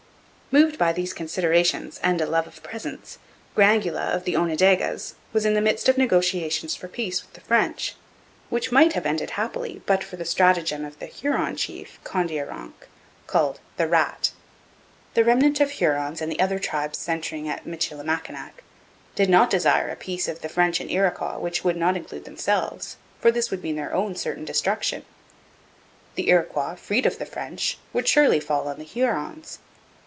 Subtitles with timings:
[0.53, 3.19] Moved by these considerations and a love of presents,
[3.55, 7.95] Grangula, of the Onondagas, was in the midst of negotiations for peace with the French,
[8.49, 12.73] which might have ended happily but for the stratagem of the Huron chief Kondiaronk,
[13.27, 14.31] called 'The Rat.'
[15.13, 18.61] The remnant of Hurons and the other tribes centring at Michilimackinac
[19.15, 22.97] did not desire a peace of the French and Iroquois which would not include themselves,
[23.21, 25.05] for this would mean their own certain destruction.
[26.15, 29.59] The Iroquois, freed of the French, would surely fall on the Hurons.